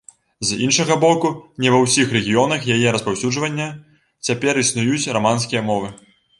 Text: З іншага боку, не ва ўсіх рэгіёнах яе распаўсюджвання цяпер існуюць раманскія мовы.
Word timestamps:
З 0.51 0.55
іншага 0.67 0.95
боку, 1.03 1.29
не 1.65 1.73
ва 1.75 1.81
ўсіх 1.83 2.15
рэгіёнах 2.17 2.67
яе 2.77 2.95
распаўсюджвання 2.97 3.69
цяпер 4.31 4.63
існуюць 4.65 5.07
раманскія 5.15 5.67
мовы. 5.73 5.97